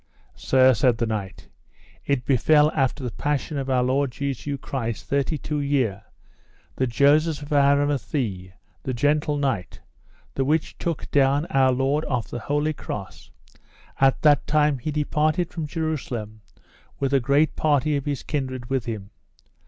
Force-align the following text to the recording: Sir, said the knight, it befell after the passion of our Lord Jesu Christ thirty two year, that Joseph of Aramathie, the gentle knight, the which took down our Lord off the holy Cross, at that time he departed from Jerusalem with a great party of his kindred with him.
Sir, 0.33 0.73
said 0.73 0.97
the 0.97 1.05
knight, 1.05 1.47
it 2.07 2.25
befell 2.25 2.71
after 2.71 3.03
the 3.03 3.11
passion 3.11 3.59
of 3.59 3.69
our 3.69 3.83
Lord 3.83 4.09
Jesu 4.09 4.57
Christ 4.57 5.05
thirty 5.05 5.37
two 5.37 5.59
year, 5.61 6.01
that 6.77 6.87
Joseph 6.89 7.43
of 7.43 7.49
Aramathie, 7.49 8.51
the 8.81 8.95
gentle 8.95 9.37
knight, 9.37 9.79
the 10.33 10.43
which 10.43 10.75
took 10.79 11.11
down 11.11 11.45
our 11.51 11.71
Lord 11.71 12.03
off 12.05 12.29
the 12.29 12.39
holy 12.39 12.73
Cross, 12.73 13.29
at 13.99 14.19
that 14.23 14.47
time 14.47 14.79
he 14.79 14.89
departed 14.89 15.51
from 15.53 15.67
Jerusalem 15.67 16.41
with 16.99 17.13
a 17.13 17.19
great 17.19 17.55
party 17.55 17.95
of 17.95 18.05
his 18.07 18.23
kindred 18.23 18.71
with 18.71 18.85
him. 18.85 19.11